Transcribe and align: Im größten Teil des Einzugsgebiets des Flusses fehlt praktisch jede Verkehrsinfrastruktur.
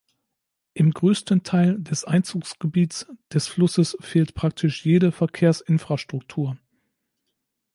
Im 0.73 0.89
größten 0.93 1.43
Teil 1.43 1.79
des 1.79 2.05
Einzugsgebiets 2.05 3.05
des 3.31 3.45
Flusses 3.45 3.95
fehlt 4.01 4.33
praktisch 4.33 4.83
jede 4.83 5.11
Verkehrsinfrastruktur. 5.11 6.57